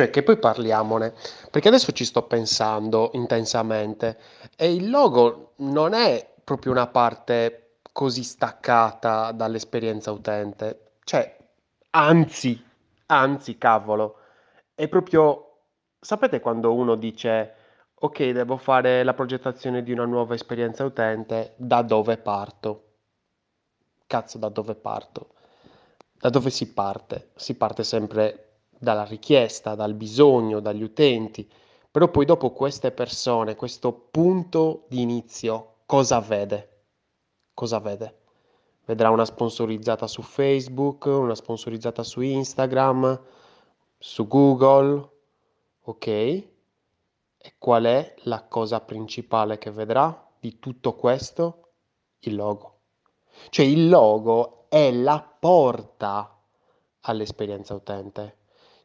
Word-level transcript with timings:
Cioè 0.00 0.08
che 0.08 0.22
poi 0.22 0.38
parliamone, 0.38 1.12
perché 1.50 1.68
adesso 1.68 1.92
ci 1.92 2.06
sto 2.06 2.22
pensando 2.22 3.10
intensamente 3.12 4.18
e 4.56 4.72
il 4.72 4.88
logo 4.88 5.52
non 5.56 5.92
è 5.92 6.36
proprio 6.42 6.72
una 6.72 6.86
parte 6.86 7.80
così 7.92 8.22
staccata 8.22 9.30
dall'esperienza 9.32 10.10
utente, 10.10 10.92
cioè 11.04 11.36
anzi, 11.90 12.64
anzi 13.08 13.58
cavolo, 13.58 14.20
è 14.74 14.88
proprio, 14.88 15.64
sapete 16.00 16.40
quando 16.40 16.72
uno 16.72 16.94
dice 16.94 17.54
ok, 17.92 18.30
devo 18.30 18.56
fare 18.56 19.02
la 19.02 19.12
progettazione 19.12 19.82
di 19.82 19.92
una 19.92 20.06
nuova 20.06 20.32
esperienza 20.32 20.82
utente, 20.82 21.52
da 21.56 21.82
dove 21.82 22.16
parto? 22.16 22.84
Cazzo, 24.06 24.38
da 24.38 24.48
dove 24.48 24.76
parto? 24.76 25.34
Da 26.14 26.30
dove 26.30 26.48
si 26.48 26.72
parte? 26.72 27.32
Si 27.34 27.54
parte 27.54 27.84
sempre 27.84 28.49
dalla 28.80 29.04
richiesta, 29.04 29.74
dal 29.74 29.92
bisogno, 29.92 30.58
dagli 30.60 30.82
utenti, 30.82 31.46
però 31.90 32.08
poi 32.08 32.24
dopo 32.24 32.50
queste 32.52 32.92
persone, 32.92 33.56
questo 33.56 33.92
punto 33.92 34.86
di 34.88 35.02
inizio, 35.02 35.80
cosa 35.84 36.18
vede? 36.20 36.84
Cosa 37.52 37.78
vede? 37.78 38.18
Vedrà 38.86 39.10
una 39.10 39.26
sponsorizzata 39.26 40.06
su 40.06 40.22
Facebook, 40.22 41.04
una 41.04 41.34
sponsorizzata 41.34 42.02
su 42.02 42.22
Instagram, 42.22 43.20
su 43.98 44.26
Google, 44.26 45.10
ok? 45.82 46.06
E 46.06 47.54
qual 47.58 47.84
è 47.84 48.14
la 48.22 48.44
cosa 48.44 48.80
principale 48.80 49.58
che 49.58 49.70
vedrà 49.70 50.26
di 50.40 50.58
tutto 50.58 50.94
questo? 50.94 51.72
Il 52.20 52.34
logo. 52.34 52.78
Cioè 53.50 53.66
il 53.66 53.90
logo 53.90 54.64
è 54.70 54.90
la 54.90 55.20
porta 55.20 56.40
all'esperienza 57.00 57.74
utente. 57.74 58.38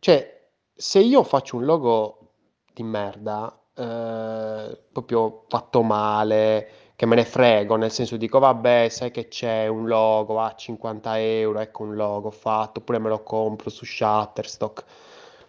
Cioè, 0.05 0.49
se 0.75 0.99
io 0.99 1.23
faccio 1.23 1.55
un 1.55 1.65
logo 1.65 2.33
di 2.71 2.83
merda, 2.83 3.59
eh, 3.73 4.79
proprio 4.91 5.45
fatto 5.47 5.81
male, 5.81 6.69
che 6.95 7.07
me 7.07 7.15
ne 7.15 7.25
frego, 7.25 7.75
nel 7.75 7.89
senso 7.89 8.15
dico, 8.15 8.37
vabbè, 8.37 8.87
sai 8.89 9.09
che 9.09 9.27
c'è 9.29 9.65
un 9.65 9.87
logo 9.87 10.39
a 10.39 10.53
50 10.53 11.19
euro, 11.19 11.57
ecco 11.57 11.81
un 11.81 11.95
logo 11.95 12.29
fatto, 12.29 12.81
oppure 12.81 12.99
me 12.99 13.09
lo 13.09 13.23
compro 13.23 13.71
su 13.71 13.83
Shutterstock, 13.83 14.83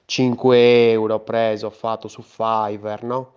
5 0.07 0.91
euro 0.91 1.21
preso, 1.21 1.69
fatto 1.69 2.09
su 2.09 2.23
Fiverr, 2.23 3.03
no? 3.05 3.33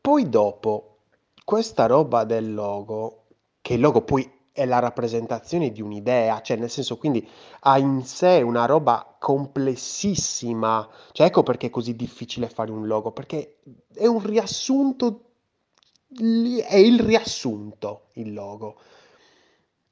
Poi 0.00 0.28
dopo, 0.28 0.98
questa 1.44 1.86
roba 1.86 2.22
del 2.22 2.54
logo, 2.54 3.24
che 3.62 3.74
il 3.74 3.80
logo 3.80 4.02
poi 4.02 4.37
è 4.58 4.66
la 4.66 4.80
rappresentazione 4.80 5.70
di 5.70 5.80
un'idea, 5.80 6.40
cioè 6.40 6.56
nel 6.56 6.68
senso 6.68 6.96
quindi 6.96 7.26
ha 7.60 7.78
in 7.78 8.04
sé 8.04 8.42
una 8.42 8.66
roba 8.66 9.14
complessissima, 9.16 10.88
cioè 11.12 11.28
ecco 11.28 11.44
perché 11.44 11.68
è 11.68 11.70
così 11.70 11.94
difficile 11.94 12.48
fare 12.48 12.72
un 12.72 12.88
logo, 12.88 13.12
perché 13.12 13.58
è 13.94 14.06
un 14.06 14.20
riassunto, 14.20 15.26
è 16.08 16.74
il 16.74 16.98
riassunto 16.98 18.08
il 18.14 18.32
logo. 18.32 18.80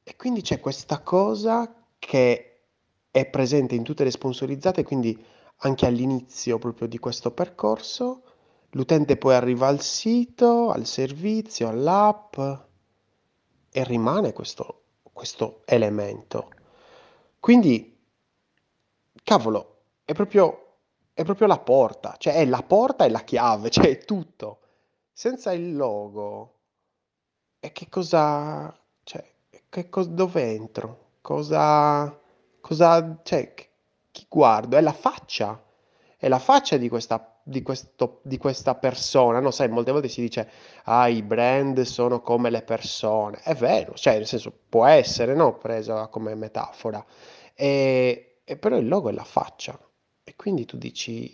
E 0.02 0.16
quindi 0.16 0.42
c'è 0.42 0.58
questa 0.58 1.00
cosa 1.00 1.72
che 2.00 2.62
è 3.08 3.26
presente 3.26 3.76
in 3.76 3.84
tutte 3.84 4.02
le 4.02 4.10
sponsorizzate, 4.10 4.82
quindi 4.82 5.16
anche 5.58 5.86
all'inizio 5.86 6.58
proprio 6.58 6.88
di 6.88 6.98
questo 6.98 7.30
percorso, 7.30 8.22
l'utente 8.70 9.16
poi 9.16 9.34
arriva 9.34 9.68
al 9.68 9.80
sito, 9.80 10.70
al 10.70 10.86
servizio, 10.86 11.68
all'app, 11.68 12.36
e 13.76 13.84
rimane 13.84 14.32
questo, 14.32 14.84
questo 15.12 15.60
elemento. 15.66 16.48
Quindi, 17.38 17.94
cavolo, 19.22 19.82
è 20.06 20.14
proprio, 20.14 20.78
è 21.12 21.22
proprio 21.24 21.46
la 21.46 21.58
porta, 21.58 22.14
cioè 22.16 22.36
è 22.36 22.46
la 22.46 22.62
porta 22.62 23.04
e 23.04 23.10
la 23.10 23.20
chiave, 23.20 23.68
cioè 23.70 23.88
è 23.88 23.98
tutto. 23.98 24.60
Senza 25.12 25.52
il 25.52 25.76
logo, 25.76 26.54
e 27.60 27.70
che 27.72 27.90
cosa, 27.90 28.74
cioè, 29.02 29.30
che 29.68 29.90
co- 29.90 30.04
dove 30.04 30.42
entro? 30.42 31.10
Cosa, 31.20 32.18
cosa, 32.62 33.20
cioè, 33.24 33.52
chi 34.10 34.26
guardo? 34.26 34.78
È 34.78 34.80
la 34.80 34.94
faccia, 34.94 35.62
è 36.16 36.28
la 36.28 36.38
faccia 36.38 36.78
di 36.78 36.88
questa 36.88 37.35
di, 37.48 37.62
questo, 37.62 38.20
di 38.24 38.38
questa 38.38 38.74
persona, 38.74 39.38
no? 39.38 39.52
Sai, 39.52 39.68
molte 39.68 39.92
volte 39.92 40.08
si 40.08 40.20
dice, 40.20 40.50
ah, 40.84 41.06
i 41.08 41.22
brand 41.22 41.80
sono 41.82 42.20
come 42.20 42.50
le 42.50 42.62
persone. 42.62 43.38
È 43.42 43.54
vero, 43.54 43.94
cioè, 43.94 44.14
nel 44.14 44.26
senso, 44.26 44.52
può 44.68 44.84
essere, 44.84 45.34
no? 45.34 45.56
Presa 45.56 46.08
come 46.08 46.34
metafora. 46.34 47.04
E, 47.54 48.40
e 48.42 48.56
però 48.56 48.76
il 48.76 48.88
logo 48.88 49.10
è 49.10 49.12
la 49.12 49.24
faccia. 49.24 49.78
E 50.24 50.34
quindi 50.34 50.64
tu 50.64 50.76
dici, 50.76 51.30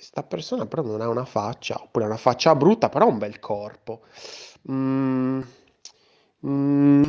sta 0.00 0.24
persona 0.24 0.66
però 0.66 0.82
non 0.82 1.00
ha 1.00 1.08
una 1.08 1.24
faccia, 1.24 1.80
oppure 1.80 2.06
ha 2.06 2.08
una 2.08 2.16
faccia 2.16 2.56
brutta, 2.56 2.88
però 2.88 3.04
ha 3.06 3.08
un 3.08 3.18
bel 3.18 3.38
corpo. 3.38 4.02
Mm, 4.70 5.40
mm, 6.44 7.02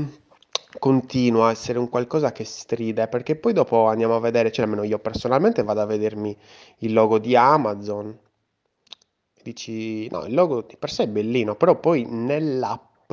continua 0.78 1.48
a 1.48 1.52
essere 1.52 1.80
un 1.80 1.90
qualcosa 1.90 2.32
che 2.32 2.44
stride, 2.44 3.08
perché 3.08 3.36
poi 3.36 3.54
dopo 3.54 3.88
andiamo 3.88 4.16
a 4.16 4.20
vedere, 4.20 4.52
cioè 4.52 4.66
almeno 4.66 4.84
io 4.84 5.00
personalmente 5.00 5.64
vado 5.64 5.82
a 5.82 5.86
vedermi 5.86 6.38
il 6.80 6.94
logo 6.94 7.18
di 7.18 7.36
Amazon, 7.36 8.16
dici, 9.44 10.10
no, 10.10 10.26
il 10.26 10.34
logo 10.34 10.62
di 10.62 10.78
per 10.78 10.90
sé 10.90 11.04
è 11.04 11.08
bellino, 11.08 11.56
però 11.56 11.80
poi 11.80 12.06
nell'app 12.06 13.12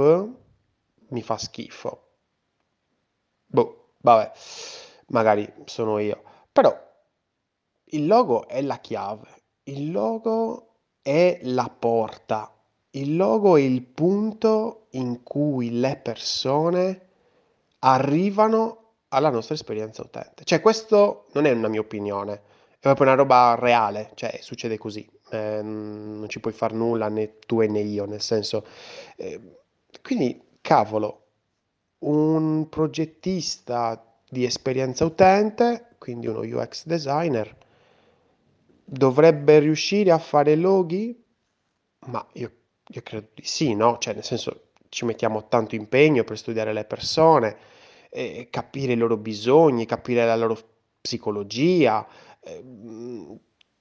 mi 1.09 1.23
fa 1.23 1.37
schifo. 1.37 2.09
Boh, 3.47 3.95
vabbè, 3.99 4.33
magari 5.09 5.53
sono 5.67 5.99
io. 5.99 6.23
Però 6.53 6.75
il 7.93 8.07
logo 8.07 8.47
è 8.47 8.63
la 8.63 8.79
chiave, 8.79 9.43
il 9.65 9.91
logo 9.91 10.77
è 11.03 11.41
la 11.43 11.69
porta, 11.69 12.55
il 12.91 13.17
logo 13.17 13.57
è 13.57 13.61
il 13.61 13.83
punto 13.83 14.87
in 14.91 15.23
cui 15.23 15.79
le 15.79 15.97
persone 16.03 17.09
arrivano 17.81 18.95
alla 19.09 19.31
nostra 19.31 19.55
esperienza 19.55 20.03
utente. 20.03 20.45
Cioè, 20.45 20.61
questo 20.61 21.27
non 21.33 21.47
è 21.47 21.51
una 21.51 21.69
mia 21.69 21.81
opinione, 21.81 22.35
è 22.71 22.79
proprio 22.79 23.07
una 23.07 23.17
roba 23.17 23.57
reale, 23.59 24.13
cioè 24.15 24.39
succede 24.41 24.79
così 24.79 25.09
eh, 25.31 25.63
non 25.63 26.27
ci 26.29 26.41
puoi 26.41 26.53
fare 26.53 26.75
nulla 26.75 27.09
né 27.09 27.39
tu 27.39 27.61
né 27.61 27.81
io, 27.81 28.05
nel 28.05 28.21
senso... 28.21 28.65
Eh, 29.17 29.41
quindi, 30.03 30.41
cavolo, 30.61 31.27
un 32.01 32.69
progettista 32.69 34.03
di 34.29 34.45
esperienza 34.45 35.05
utente, 35.05 35.95
quindi 35.99 36.27
uno 36.27 36.41
UX 36.41 36.87
designer, 36.87 37.57
dovrebbe 38.85 39.59
riuscire 39.59 40.11
a 40.11 40.19
fare 40.19 40.55
loghi? 40.57 41.23
Ma 42.07 42.27
io, 42.35 42.53
io 42.87 43.03
credo 43.03 43.29
di 43.35 43.45
sì, 43.45 43.75
no? 43.75 43.99
Cioè, 43.99 44.15
nel 44.15 44.25
senso, 44.25 44.71
ci 44.89 45.05
mettiamo 45.05 45.49
tanto 45.49 45.75
impegno 45.75 46.25
per 46.25 46.39
studiare 46.39 46.73
le 46.73 46.85
persone, 46.85 47.57
eh, 48.11 48.49
capire 48.51 48.93
i 48.93 48.97
loro 48.97 49.17
bisogni, 49.17 49.87
capire 49.87 50.25
la 50.25 50.37
loro 50.37 50.59
psicologia, 51.01 52.07
eh, 52.41 52.63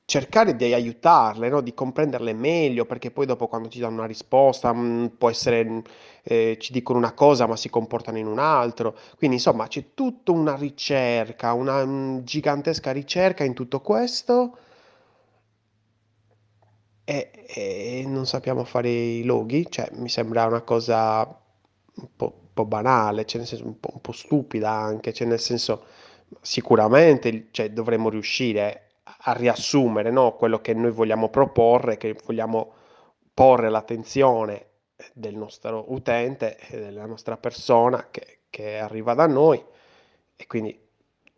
cercare 0.09 0.56
di 0.56 0.74
aiutarle, 0.74 1.50
no? 1.50 1.62
di 1.62 1.75
comprenderle 1.75 2.34
meglio, 2.34 2.86
perché 2.86 3.12
poi 3.12 3.28
dopo 3.28 3.47
quando 3.47 3.70
ci 3.70 3.80
danno 3.80 3.97
una 4.00 4.08
risposta 4.08 4.74
mh, 4.74 4.80
mm, 4.80 5.06
può 5.20 5.30
essere, 5.30 5.84
eh, 6.24 6.58
ci 6.59 6.72
dicono 6.74 6.97
una 6.97 7.14
cosa 7.14 7.46
ma 7.46 7.56
si 7.56 7.70
comportano 7.70 8.18
in 8.18 8.25
un 8.25 8.40
altro. 8.40 8.97
Quindi 9.18 9.38
insomma 9.38 9.68
c'è 9.68 9.94
tutta 9.94 10.31
una 10.31 10.56
ricerca, 10.56 11.53
una 11.53 11.86
mh, 11.86 11.90
mm, 11.90 12.18
gigantesca 12.24 12.92
ricerca 12.92 13.44
in 13.44 13.53
tutto 13.53 13.81
questo 13.81 14.58
e, 17.03 17.30
e 17.47 18.03
non 18.08 18.26
sappiamo 18.26 18.64
fare 18.64 18.90
i 18.90 19.24
loghi, 19.24 19.68
cioè 19.70 19.90
mi 19.94 20.09
sembra 20.09 20.46
una 20.46 20.62
cosa 20.62 21.20
un 21.22 22.08
po', 22.16 22.40
un 22.41 22.53
po 22.53 22.66
banale, 22.66 23.26
cioè 23.26 23.40
nel 23.40 23.47
senso 23.47 23.66
un 23.66 23.80
po', 23.80 23.91
un 23.94 24.02
po' 24.02 24.12
stupida 24.12 24.72
anche, 24.72 25.14
cioè 25.14 25.28
nel 25.28 25.40
senso 25.40 25.86
sicuramente 26.41 27.50
cioè, 27.52 27.72
dovremmo 27.72 28.09
riuscire 28.09 28.89
a 29.24 29.34
riassumere 29.34 30.11
no, 30.11 30.35
quello 30.35 30.59
che 30.61 30.73
noi 30.73 30.91
vogliamo 30.91 31.29
proporre, 31.29 31.97
che 31.97 32.16
vogliamo 32.26 32.73
porre 33.34 33.67
all'attenzione 33.67 34.67
del 35.14 35.35
nostro 35.35 35.85
utente, 35.94 36.58
della 36.70 37.05
nostra 37.05 37.38
persona 37.38 38.08
che, 38.09 38.40
che 38.49 38.78
arriva 38.78 39.14
da 39.14 39.28
noi 39.28 39.64
e 40.35 40.47
quindi 40.47 40.88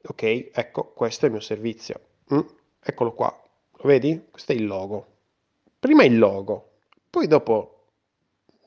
ok, 0.04 0.52
ecco, 0.54 0.92
questo 0.94 1.26
è 1.26 1.28
il 1.28 1.34
mio 1.34 1.42
servizio. 1.42 2.00
Mm, 2.34 2.40
eccolo 2.84 3.14
qua, 3.14 3.42
lo 3.72 3.88
vedi? 3.88 4.28
Questo 4.30 4.52
è 4.52 4.56
il 4.56 4.66
logo. 4.66 5.08
Prima 5.80 6.04
il 6.04 6.18
logo, 6.18 6.74
poi 7.10 7.28
dopo 7.28 7.86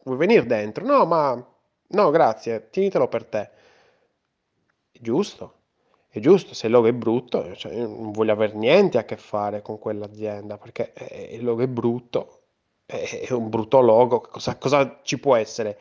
vuoi 0.03 0.17
venire 0.17 0.44
dentro? 0.47 0.85
No, 0.85 1.05
ma 1.06 1.55
no, 1.87 2.11
grazie, 2.11 2.69
tienitelo 2.71 3.09
per 3.09 3.25
te. 3.25 3.50
Giusto? 4.93 5.62
È 6.15 6.21
giusto, 6.21 6.55
se 6.55 6.67
il 6.67 6.73
logo 6.73 6.87
è 6.87 6.93
brutto, 6.93 7.57
cioè, 7.57 7.75
non 7.75 8.13
voglio 8.13 8.31
avere 8.31 8.53
niente 8.53 8.99
a 8.99 9.05
che 9.05 9.17
fare 9.17 9.63
con 9.63 9.81
quell'azienda, 9.81 10.57
perché 10.59 10.93
eh, 10.93 11.35
il 11.35 11.43
logo 11.43 11.63
è 11.63 11.67
brutto, 11.67 12.43
è 12.87 13.27
un 13.33 13.49
brutto 13.49 13.81
logo, 13.81 14.21
cosa, 14.21 14.57
cosa 14.57 15.01
ci 15.03 15.19
può 15.19 15.35
essere? 15.35 15.77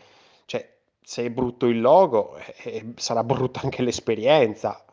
Cioè, 0.45 0.67
se 1.03 1.25
è 1.25 1.29
brutto 1.29 1.67
il 1.67 1.79
logo, 1.79 2.35
eh, 2.63 2.93
sarà 2.95 3.23
brutta 3.23 3.59
anche 3.61 3.83
l'esperienza, 3.83 4.83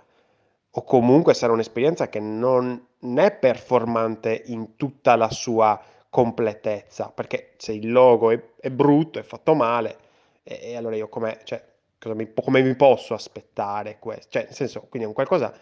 o 0.72 0.84
comunque 0.84 1.32
sarà 1.32 1.54
un'esperienza 1.54 2.10
che 2.10 2.20
non 2.20 2.88
è 2.98 3.32
performante 3.32 4.42
in 4.44 4.76
tutta 4.76 5.16
la 5.16 5.30
sua 5.30 5.80
completezza, 6.10 7.10
perché 7.14 7.54
se 7.56 7.72
il 7.72 7.90
logo 7.90 8.30
è, 8.30 8.38
è 8.60 8.68
brutto, 8.68 9.18
è 9.18 9.22
fatto 9.22 9.54
male, 9.54 9.96
e, 10.42 10.60
e 10.64 10.76
allora 10.76 10.96
io 10.96 11.08
come, 11.08 11.40
cioè, 11.44 11.66
mi, 12.14 12.32
come 12.34 12.62
mi 12.62 12.74
posso 12.74 13.14
aspettare 13.14 13.98
questo? 13.98 14.28
Cioè, 14.30 14.44
nel 14.44 14.54
senso, 14.54 14.80
quindi 14.88 15.04
è 15.04 15.06
un 15.06 15.14
qualcosa 15.14 15.52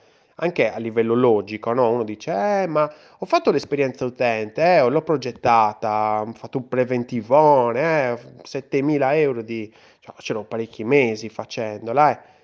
anche 0.40 0.70
a 0.73 0.79
livello 0.79 1.14
logico, 1.14 1.73
no? 1.73 1.90
Uno 1.90 2.05
dice, 2.05 2.62
eh, 2.62 2.67
ma 2.67 2.90
ho 3.19 3.26
fatto 3.26 3.50
l'esperienza 3.50 4.05
utente, 4.05 4.76
eh, 4.76 4.88
l'ho 4.88 5.02
progettata, 5.02 6.23
ho 6.23 6.32
fatto 6.32 6.58
un 6.58 6.69
preventivone, 6.69 8.12
eh, 8.12 8.19
7000 8.43 9.17
euro 9.19 9.43
di... 9.43 9.73
Cioè, 10.00 10.14
ce 10.19 10.32
l'ho 10.32 10.44
parecchi 10.44 10.85
mesi 10.85 11.29
facendola, 11.29 12.11
eh. 12.12 12.37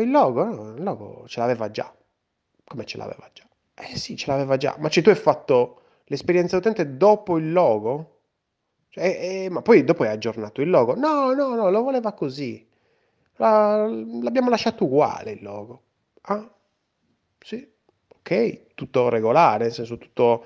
Il 0.00 0.10
logo, 0.10 0.44
no? 0.44 0.74
Il 0.74 0.82
logo 0.82 1.24
ce 1.26 1.40
l'aveva 1.40 1.70
già. 1.70 1.92
Come 2.64 2.84
ce 2.84 2.98
l'aveva 2.98 3.28
già? 3.32 3.44
Eh 3.74 3.96
sì, 3.96 4.16
ce 4.16 4.30
l'aveva 4.30 4.56
già. 4.56 4.74
Ma 4.78 4.88
cioè, 4.88 5.02
tu 5.02 5.10
hai 5.10 5.14
fatto 5.16 5.82
l'esperienza 6.06 6.56
utente 6.56 6.96
dopo 6.96 7.38
il 7.38 7.52
logo? 7.52 8.18
Cioè, 8.90 9.44
eh, 9.44 9.50
ma 9.50 9.62
poi 9.62 9.84
dopo 9.84 10.02
hai 10.02 10.10
aggiornato 10.10 10.60
il 10.60 10.70
logo? 10.70 10.94
No, 10.94 11.32
no, 11.32 11.54
no, 11.54 11.70
lo 11.70 11.82
voleva 11.82 12.12
così. 12.12 12.66
La- 13.36 13.86
l'abbiamo 14.22 14.48
lasciato 14.50 14.84
uguale 14.84 15.32
il 15.32 15.42
logo. 15.42 15.82
Ah, 16.22 16.48
sì, 17.38 17.68
ok, 18.08 18.74
tutto 18.74 19.08
regolare, 19.08 19.64
nel 19.64 19.72
senso 19.72 19.98
tutto, 19.98 20.44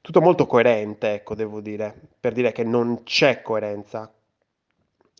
tutto 0.00 0.20
molto 0.20 0.46
coerente, 0.46 1.14
ecco, 1.14 1.34
devo 1.34 1.60
dire, 1.60 1.94
per 2.20 2.32
dire 2.32 2.52
che 2.52 2.64
non 2.64 3.02
c'è 3.02 3.42
coerenza. 3.42 4.10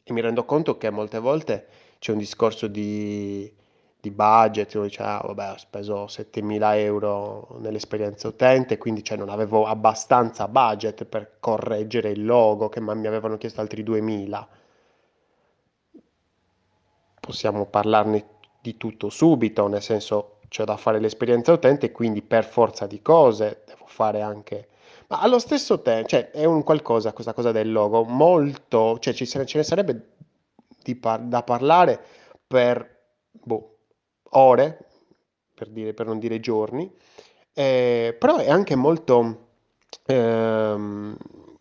E 0.09 0.13
mi 0.13 0.21
rendo 0.21 0.45
conto 0.45 0.77
che 0.79 0.91
molte 0.91 1.19
volte 1.19 1.67
c'è 1.99 2.13
un 2.13 2.19
discorso 2.19 2.67
di, 2.69 3.53
di 4.01 4.11
budget, 4.11 4.73
uno 4.75 4.85
dice, 4.85 5.03
ah, 5.03 5.21
vabbè, 5.25 5.51
ho 5.53 5.57
speso 5.59 6.07
7.000 6.07 6.77
euro 6.79 7.57
nell'esperienza 7.61 8.29
utente, 8.29 8.79
quindi 8.79 9.03
cioè, 9.03 9.17
non 9.19 9.29
avevo 9.29 9.67
abbastanza 9.67 10.47
budget 10.49 11.05
per 11.05 11.37
correggere 11.41 12.11
il 12.11 12.25
logo, 12.25 12.69
che 12.69 12.81
mi 12.81 13.07
avevano 13.07 13.37
chiesto 13.37 13.61
altri 13.61 13.83
2.000. 13.83 14.47
Possiamo 17.27 17.67
parlarne 17.67 18.25
di 18.61 18.77
tutto 18.77 19.11
subito, 19.11 19.67
nel 19.67 19.83
senso 19.83 20.39
c'è 20.49 20.63
da 20.63 20.77
fare 20.77 21.01
l'esperienza 21.01 21.51
utente, 21.53 21.91
quindi 21.91 22.23
per 22.23 22.45
forza 22.45 22.87
di 22.87 23.03
cose 23.03 23.65
devo 23.67 23.87
fare 23.87 24.21
anche... 24.21 24.69
Ma 25.09 25.21
allo 25.21 25.41
stesso 25.41 25.83
tempo, 25.83 26.07
cioè 26.07 26.31
è 26.31 26.45
un 26.45 26.63
qualcosa, 26.63 27.13
questa 27.13 27.33
cosa 27.33 27.51
del 27.51 27.73
logo, 27.73 28.05
molto, 28.05 28.99
cioè 29.01 29.13
ci, 29.13 29.27
ce 29.27 29.45
ne 29.45 29.63
sarebbe 29.65 30.15
par- 31.01 31.23
da 31.23 31.43
parlare 31.43 32.01
per 32.47 32.97
boh, 33.33 33.79
ore, 34.31 34.79
per, 35.53 35.69
dire, 35.69 35.95
per 35.95 36.07
non 36.07 36.21
dire 36.21 36.39
giorni, 36.39 36.89
eh, 37.53 38.17
però 38.17 38.37
è 38.37 38.49
anche 38.49 38.77
molto 38.77 39.49
ehm, 40.07 41.06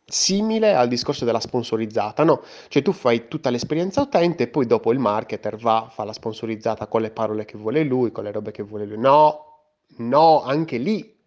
simile 0.06 0.76
al 0.76 0.88
discorso 0.88 1.26
della 1.26 1.40
sponsorizzata, 1.40 2.24
no? 2.24 2.44
Cioè 2.68 2.84
tu 2.84 2.92
fai 2.92 3.28
tutta 3.28 3.50
l'esperienza 3.50 4.02
utente 4.02 4.44
e 4.44 4.48
poi 4.48 4.66
dopo 4.68 4.92
il 4.92 5.00
marketer 5.00 5.58
va, 5.58 5.90
fa 5.92 6.04
la 6.04 6.14
sponsorizzata 6.14 6.88
con 6.88 7.02
le 7.02 7.12
parole 7.12 7.46
che 7.46 7.58
vuole 7.58 7.84
lui, 7.84 8.12
con 8.12 8.24
le 8.24 8.32
robe 8.32 8.52
che 8.52 8.64
vuole 8.64 8.86
lui. 8.86 8.98
No, 8.98 9.74
no, 9.98 10.44
anche 10.44 10.78
lì, 10.78 11.18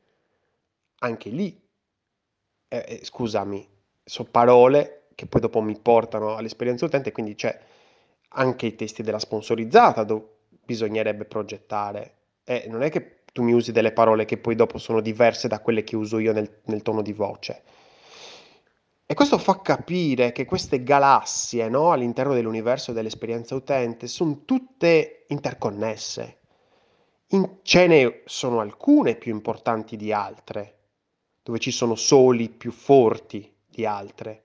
anche 1.00 1.30
lì, 1.30 1.60
eh, 2.68 2.84
eh, 2.88 3.00
scusami, 3.02 3.68
sono 4.04 4.28
parole 4.30 5.06
che 5.14 5.26
poi 5.26 5.40
dopo 5.40 5.60
mi 5.60 5.76
portano 5.78 6.36
all'esperienza 6.36 6.84
utente, 6.84 7.12
quindi 7.12 7.34
c'è 7.34 7.58
anche 8.30 8.66
i 8.66 8.74
testi 8.76 9.02
della 9.02 9.18
sponsorizzata 9.18 10.04
dove 10.04 10.24
bisognerebbe 10.64 11.24
progettare. 11.24 12.14
E 12.44 12.66
non 12.68 12.82
è 12.82 12.90
che 12.90 13.22
tu 13.32 13.42
mi 13.42 13.52
usi 13.52 13.72
delle 13.72 13.92
parole 13.92 14.24
che 14.24 14.38
poi 14.38 14.54
dopo 14.54 14.78
sono 14.78 15.00
diverse 15.00 15.48
da 15.48 15.60
quelle 15.60 15.82
che 15.82 15.96
uso 15.96 16.18
io 16.18 16.32
nel, 16.32 16.60
nel 16.66 16.82
tono 16.82 17.02
di 17.02 17.12
voce. 17.12 17.62
E 19.10 19.14
questo 19.14 19.38
fa 19.38 19.62
capire 19.62 20.32
che 20.32 20.44
queste 20.44 20.82
galassie, 20.82 21.66
no, 21.70 21.92
all'interno 21.92 22.34
dell'universo 22.34 22.92
dell'esperienza 22.92 23.54
utente 23.54 24.06
sono 24.06 24.42
tutte 24.44 25.24
interconnesse. 25.28 26.40
In, 27.28 27.60
ce 27.62 27.86
ne 27.86 28.20
sono 28.26 28.60
alcune 28.60 29.16
più 29.16 29.32
importanti 29.32 29.96
di 29.96 30.12
altre, 30.12 30.76
dove 31.42 31.58
ci 31.58 31.70
sono 31.70 31.94
soli 31.94 32.50
più 32.50 32.70
forti 32.70 33.50
di 33.66 33.86
altre. 33.86 34.44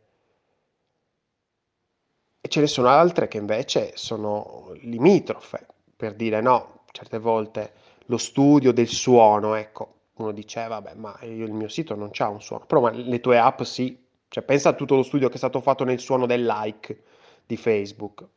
E 2.40 2.48
ce 2.48 2.62
ne 2.62 2.68
sono 2.68 2.88
altre 2.88 3.28
che 3.28 3.40
invece 3.40 3.92
sono 3.96 4.72
limitrofe, 4.80 5.68
per 5.94 6.14
dire 6.14 6.40
no, 6.40 6.86
certe 6.94 7.20
volte 7.20 7.74
lo 8.06 8.18
studio 8.18 8.72
del 8.72 8.88
suono, 8.88 9.56
ecco, 9.56 10.04
uno 10.14 10.32
dice, 10.32 10.66
vabbè, 10.66 10.94
ma 10.94 11.20
io, 11.24 11.44
il 11.44 11.52
mio 11.52 11.68
sito 11.68 11.96
non 11.96 12.12
c'ha 12.14 12.30
un 12.30 12.42
suono, 12.42 12.66
però 12.66 12.90
le 12.90 13.20
tue 13.20 13.38
app 13.38 13.64
sì, 13.64 14.03
cioè, 14.34 14.42
pensa 14.42 14.70
a 14.70 14.74
tutto 14.74 14.96
lo 14.96 15.04
studio 15.04 15.28
che 15.28 15.36
è 15.36 15.38
stato 15.38 15.62
fatto 15.62 15.84
nel 15.84 16.00
suono 16.00 16.26
del 16.26 16.44
like 16.44 17.04
di 17.46 17.56
Facebook. 17.56 18.28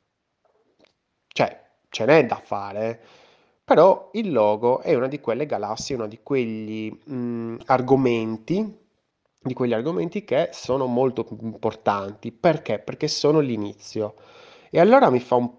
Cioè, 1.26 1.68
ce 1.88 2.04
n'è 2.04 2.26
da 2.26 2.36
fare. 2.36 3.02
Però 3.64 4.10
il 4.12 4.30
logo 4.30 4.80
è 4.80 4.94
una 4.94 5.08
di 5.08 5.20
quelle 5.20 5.46
galassie, 5.46 5.94
uno 5.94 6.06
di 6.06 6.20
quegli 6.22 6.90
mh, 7.02 7.62
argomenti, 7.64 8.78
di 9.40 9.54
quegli 9.54 9.72
argomenti 9.72 10.22
che 10.22 10.50
sono 10.52 10.84
molto 10.84 11.26
importanti. 11.40 12.30
Perché? 12.30 12.78
Perché 12.78 13.08
sono 13.08 13.40
l'inizio. 13.40 14.16
E 14.68 14.78
allora 14.78 15.08
mi 15.08 15.20
fa 15.20 15.36
un 15.36 15.50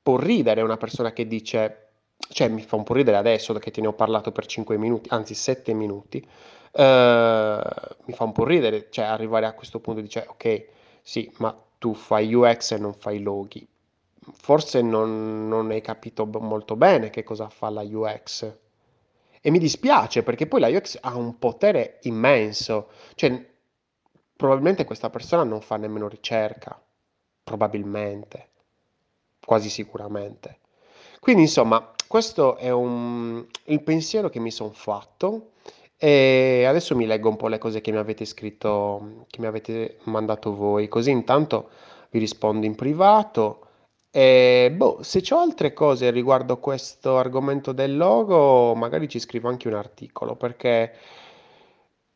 po' 0.00 0.16
ridere 0.16 0.62
una 0.62 0.76
persona 0.76 1.12
che 1.12 1.26
dice, 1.26 1.85
cioè 2.18 2.48
mi 2.48 2.62
fa 2.62 2.76
un 2.76 2.84
po' 2.84 2.94
ridere 2.94 3.16
adesso 3.16 3.52
che 3.54 3.70
te 3.70 3.80
ne 3.80 3.88
ho 3.88 3.92
parlato 3.92 4.32
per 4.32 4.46
5 4.46 4.76
minuti, 4.76 5.08
anzi 5.10 5.34
7 5.34 5.72
minuti, 5.74 6.26
eh, 6.72 7.60
mi 8.04 8.12
fa 8.12 8.24
un 8.24 8.32
po' 8.32 8.44
ridere, 8.44 8.88
cioè 8.90 9.04
arrivare 9.04 9.46
a 9.46 9.52
questo 9.52 9.80
punto 9.80 10.00
e 10.00 10.02
dice, 10.02 10.26
ok, 10.28 10.66
sì, 11.02 11.32
ma 11.38 11.56
tu 11.78 11.94
fai 11.94 12.32
UX 12.34 12.72
e 12.72 12.78
non 12.78 12.94
fai 12.94 13.20
loghi. 13.20 13.66
Forse 14.32 14.82
non, 14.82 15.48
non 15.48 15.70
hai 15.70 15.80
capito 15.80 16.26
molto 16.26 16.74
bene 16.76 17.10
che 17.10 17.22
cosa 17.22 17.48
fa 17.48 17.70
la 17.70 17.82
UX. 17.82 18.52
E 19.40 19.50
mi 19.50 19.58
dispiace 19.58 20.22
perché 20.24 20.46
poi 20.46 20.60
la 20.60 20.68
UX 20.68 20.98
ha 21.00 21.14
un 21.16 21.38
potere 21.38 22.00
immenso. 22.02 22.88
Cioè, 23.14 23.54
probabilmente 24.34 24.84
questa 24.84 25.10
persona 25.10 25.44
non 25.44 25.60
fa 25.60 25.76
nemmeno 25.76 26.08
ricerca. 26.08 26.80
Probabilmente. 27.44 28.50
Quasi 29.44 29.68
sicuramente. 29.68 30.58
Quindi, 31.20 31.42
insomma, 31.42 31.94
questo 32.06 32.56
è 32.56 32.70
un, 32.70 33.44
il 33.64 33.82
pensiero 33.82 34.28
che 34.28 34.38
mi 34.40 34.50
sono 34.50 34.72
fatto 34.72 35.50
e 35.98 36.64
adesso 36.66 36.94
mi 36.94 37.06
leggo 37.06 37.28
un 37.28 37.36
po' 37.36 37.48
le 37.48 37.58
cose 37.58 37.80
che 37.80 37.90
mi 37.90 37.98
avete 37.98 38.24
scritto, 38.24 39.24
che 39.28 39.40
mi 39.40 39.46
avete 39.46 39.98
mandato 40.04 40.54
voi, 40.54 40.88
così 40.88 41.10
intanto 41.10 41.70
vi 42.10 42.18
rispondo 42.18 42.66
in 42.66 42.74
privato. 42.74 43.60
E 44.10 44.72
boh, 44.74 45.02
se 45.02 45.20
c'ho 45.20 45.38
altre 45.38 45.72
cose 45.72 46.10
riguardo 46.10 46.58
questo 46.58 47.18
argomento 47.18 47.72
del 47.72 47.96
logo, 47.96 48.74
magari 48.74 49.08
ci 49.08 49.18
scrivo 49.18 49.48
anche 49.48 49.68
un 49.68 49.74
articolo, 49.74 50.36
perché, 50.36 50.92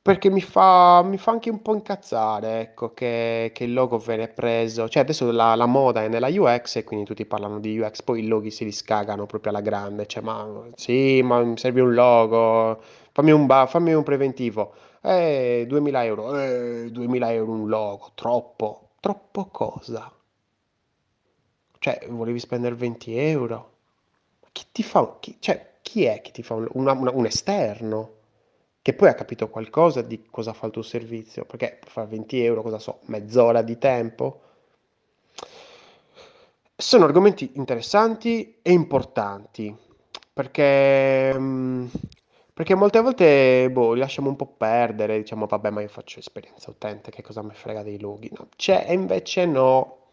perché 0.02 0.30
mi 0.30 0.40
fa, 0.40 1.02
mi 1.02 1.18
fa 1.18 1.30
anche 1.32 1.50
un 1.50 1.60
po' 1.62 1.74
incazzare, 1.74 2.60
ecco, 2.60 2.92
che, 2.94 3.50
che 3.54 3.64
il 3.64 3.72
logo 3.74 3.98
viene 3.98 4.28
preso. 4.28 4.88
Cioè, 4.88 5.02
adesso 5.02 5.30
la, 5.30 5.54
la 5.54 5.66
moda 5.66 6.02
è 6.02 6.08
nella 6.08 6.28
UX 6.28 6.76
e 6.76 6.84
quindi 6.84 7.04
tutti 7.04 7.26
parlano 7.26 7.60
di 7.60 7.78
UX, 7.78 8.02
poi 8.02 8.20
i 8.24 8.26
loghi 8.26 8.50
si 8.50 8.64
li 8.64 8.72
scagano 8.72 9.26
proprio 9.26 9.52
alla 9.52 9.60
grande. 9.60 10.06
Cioè, 10.06 10.22
ma 10.22 10.68
sì, 10.74 11.20
ma 11.22 11.42
mi 11.42 11.56
serve 11.58 11.80
un 11.82 11.92
logo 11.94 12.80
fammi 13.12 13.30
un, 13.32 13.46
fammi 13.68 13.92
un 13.92 14.02
preventivo, 14.02 14.72
eh, 15.02 15.64
2000 15.68 16.04
euro, 16.04 16.38
eh, 16.40 16.88
2000 16.90 17.32
euro 17.32 17.50
un 17.52 17.68
logo, 17.68 18.10
troppo, 18.14 18.90
troppo 19.00 19.46
cosa? 19.46 20.10
Cioè, 21.80 22.06
volevi 22.08 22.38
spendere 22.38 22.74
20 22.76 23.16
euro? 23.16 23.72
Ma 24.40 24.48
chi 24.52 24.66
ti 24.72 24.82
fa, 24.84 25.16
chi, 25.20 25.36
cioè, 25.40 25.78
chi 25.82 26.04
è 26.04 26.20
che 26.20 26.30
ti 26.30 26.42
fa 26.42 26.54
un, 26.54 26.68
una- 26.74 26.92
una- 26.92 27.10
un 27.12 27.26
esterno? 27.26 28.19
Che 28.82 28.94
poi 28.94 29.08
ha 29.08 29.14
capito 29.14 29.48
qualcosa 29.48 30.00
di 30.00 30.24
cosa 30.30 30.54
fa 30.54 30.66
il 30.66 30.72
tuo 30.72 30.82
servizio? 30.82 31.44
Perché 31.44 31.76
per 31.80 31.90
fare 31.90 32.08
20 32.08 32.42
euro, 32.42 32.62
cosa 32.62 32.78
so, 32.78 33.00
mezz'ora 33.06 33.60
di 33.60 33.76
tempo? 33.76 34.40
Sono 36.76 37.04
argomenti 37.04 37.52
interessanti 37.54 38.58
e 38.62 38.72
importanti 38.72 39.76
perché, 40.32 41.34
mm, 41.38 41.86
perché 42.54 42.74
molte 42.74 43.00
volte 43.00 43.70
boh, 43.70 43.92
li 43.92 44.00
lasciamo 44.00 44.30
un 44.30 44.36
po' 44.36 44.46
perdere, 44.46 45.18
diciamo 45.18 45.44
vabbè 45.46 45.68
ma 45.70 45.82
io 45.82 45.88
faccio 45.88 46.18
esperienza 46.18 46.70
utente, 46.70 47.10
che 47.10 47.22
cosa 47.22 47.42
mi 47.42 47.52
frega 47.52 47.82
dei 47.82 48.00
loghi? 48.00 48.30
No, 48.32 48.48
c'è 48.56 48.86
e 48.88 48.94
invece 48.94 49.44
no, 49.44 50.06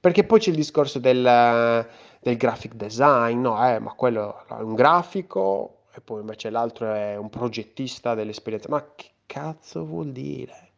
perché 0.00 0.24
poi 0.24 0.40
c'è 0.40 0.50
il 0.50 0.56
discorso 0.56 0.98
del, 0.98 1.86
del 2.20 2.36
graphic 2.38 2.74
design, 2.74 3.40
no, 3.40 3.68
eh, 3.68 3.78
ma 3.78 3.92
quello 3.92 4.44
è 4.48 4.52
un 4.62 4.74
grafico 4.74 5.77
e 5.98 6.00
poi 6.00 6.20
invece 6.20 6.50
l'altro 6.50 6.92
è 6.92 7.16
un 7.16 7.28
progettista 7.28 8.14
dell'esperienza, 8.14 8.68
ma 8.68 8.92
che 8.94 9.10
cazzo 9.26 9.84
vuol 9.84 10.12
dire? 10.12 10.70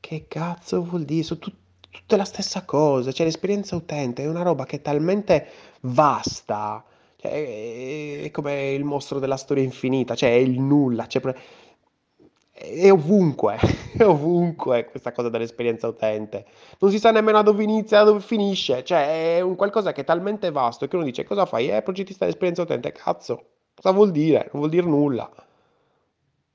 Che 0.00 0.26
cazzo 0.28 0.82
vuol 0.82 1.04
dire? 1.04 1.22
Sono 1.22 1.40
tut- 1.40 1.56
tutte 1.90 2.16
la 2.16 2.24
stessa 2.24 2.64
cosa, 2.64 3.12
cioè 3.12 3.26
l'esperienza 3.26 3.76
utente 3.76 4.22
è 4.22 4.28
una 4.28 4.42
roba 4.42 4.64
che 4.64 4.76
è 4.76 4.82
talmente 4.82 5.46
vasta, 5.82 6.84
Cioè, 7.16 8.22
è 8.24 8.30
come 8.30 8.72
il 8.72 8.84
mostro 8.84 9.18
della 9.18 9.36
storia 9.36 9.64
infinita, 9.64 10.14
cioè 10.14 10.30
è 10.30 10.34
il 10.34 10.60
nulla, 10.60 11.06
cioè 11.06 11.20
è 12.52 12.90
ovunque, 12.90 13.56
è 13.96 14.04
ovunque 14.04 14.86
questa 14.86 15.12
cosa 15.12 15.28
dell'esperienza 15.28 15.86
utente. 15.86 16.46
Non 16.80 16.90
si 16.90 16.98
sa 16.98 17.10
nemmeno 17.12 17.38
da 17.38 17.44
dove 17.50 17.62
inizia, 17.62 17.98
da 17.98 18.04
dove 18.04 18.20
finisce, 18.20 18.82
cioè 18.84 19.36
è 19.36 19.40
un 19.40 19.54
qualcosa 19.56 19.92
che 19.92 20.00
è 20.02 20.04
talmente 20.04 20.50
vasto 20.50 20.86
che 20.88 20.96
uno 20.96 21.04
dice: 21.04 21.24
"Cosa 21.24 21.46
fai?" 21.46 21.68
"Eh, 21.70 21.82
progettista 21.82 22.20
dell'esperienza 22.24 22.62
utente." 22.62 22.90
Cazzo, 22.92 23.44
cosa 23.80 23.92
vuol 23.94 24.10
dire? 24.10 24.50
Non 24.52 24.60
vuol 24.62 24.70
dir 24.70 24.84
nulla. 24.86 25.30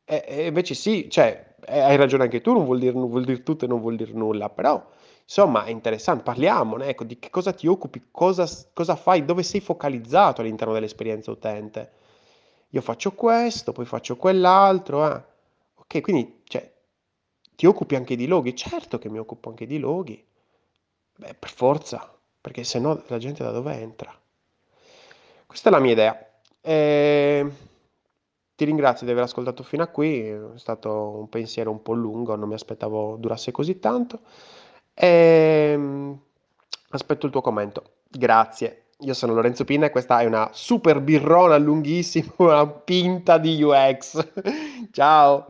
Eh, 0.05 0.23
e 0.27 0.45
invece 0.47 0.73
sì, 0.75 1.09
cioè, 1.09 1.55
eh, 1.65 1.79
hai 1.79 1.95
ragione 1.95 2.23
anche 2.23 2.41
tu, 2.41 2.51
non 2.53 2.65
vuol 2.65 2.79
dir 2.79 2.93
non 2.93 3.09
vuol 3.09 3.23
dir 3.23 3.41
tutto 3.43 3.65
e 3.65 3.67
non 3.67 3.79
vuol 3.79 3.95
dir 3.95 4.13
nulla, 4.13 4.49
però 4.49 4.85
insomma 5.23 5.63
è 5.65 5.69
interessan 5.71 6.21
parliamone, 6.23 6.87
ecco, 6.87 7.03
di 7.05 7.17
che 7.19 7.29
cosa 7.29 7.53
ti 7.53 7.67
occupi, 7.67 8.07
cosa 8.11 8.45
cosa 8.73 8.95
fai, 8.95 9.23
dove 9.25 9.43
sei 9.43 9.61
focalizzato 9.61 10.41
all'interno 10.41 10.73
dell'esperienza 10.73 11.31
utente. 11.31 11.91
Io 12.69 12.81
faccio 12.81 13.13
questo, 13.13 13.71
poi 13.71 13.85
faccio 13.85 14.17
quell'altro, 14.17 15.05
eh. 15.15 15.23
Okay, 15.75 16.01
quindi 16.01 16.41
cioè 16.45 16.69
ti 17.55 17.65
occupi 17.65 17.95
anche 17.95 18.15
di 18.15 18.27
loghi? 18.27 18.55
Certo 18.55 18.97
che 18.99 19.09
mi 19.09 19.19
occupo 19.19 19.49
anche 19.49 19.65
di 19.65 19.79
loghi. 19.79 20.23
Beh, 21.15 21.35
per 21.35 21.49
forza, 21.51 22.11
perché 22.41 22.63
se 22.63 22.79
no 22.79 23.03
la 23.07 23.17
gente 23.19 23.43
da 23.43 23.51
dove 23.51 23.73
entra? 23.79 24.13
Questa 25.47 25.69
è 25.69 25.71
la 25.71 25.79
mia 25.79 25.91
idea. 25.91 26.22
Ehm, 26.63 27.51
ti 28.55 28.65
ringrazio 28.65 29.05
di 29.05 29.11
aver 29.11 29.23
ascoltato 29.23 29.63
fino 29.63 29.83
a 29.83 29.87
qui, 29.87 30.27
è 30.27 30.37
stato 30.55 30.91
un 31.17 31.27
pensiero 31.29 31.71
un 31.71 31.81
po' 31.81 31.93
lungo, 31.93 32.35
non 32.35 32.47
mi 32.47 32.53
aspettavo 32.53 33.15
durasse 33.17 33.51
così 33.51 33.79
tanto. 33.79 34.19
Ehm, 34.93 36.19
aspetto 36.89 37.25
il 37.25 37.31
tuo 37.31 37.41
commento. 37.41 37.83
Grazie. 38.09 38.79
Io 38.99 39.13
sono 39.13 39.33
Lorenzo 39.33 39.65
Pinna 39.65 39.87
e 39.87 39.89
questa 39.89 40.19
è 40.19 40.25
una 40.25 40.49
super 40.53 41.01
birrona 41.01 41.57
lunghissima, 41.57 42.31
una 42.37 42.67
pinta 42.67 43.37
di 43.37 43.61
UX. 43.61 44.25
Ciao. 44.91 45.45